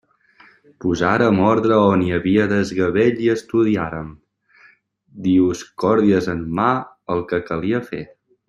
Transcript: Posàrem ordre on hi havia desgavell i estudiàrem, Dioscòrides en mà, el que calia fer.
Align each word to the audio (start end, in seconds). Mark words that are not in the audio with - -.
Posàrem 0.83 1.41
ordre 1.49 1.77
on 1.89 2.05
hi 2.05 2.09
havia 2.15 2.47
desgavell 2.53 3.21
i 3.27 3.31
estudiàrem, 3.35 4.09
Dioscòrides 5.29 6.33
en 6.37 6.45
mà, 6.61 6.73
el 7.17 7.27
que 7.33 7.43
calia 7.53 7.87
fer. 7.93 8.05